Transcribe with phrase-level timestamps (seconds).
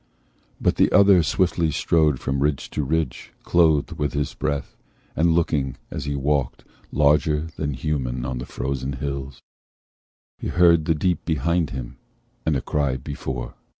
[0.59, 4.75] But the other swiftly strode from ridge to ridge, Clothed with his breath,
[5.15, 9.43] and looking, as he walked, Larger than human on the frozen hills.
[10.39, 11.99] He heard the deep behind him,
[12.47, 13.53] and a cry Before.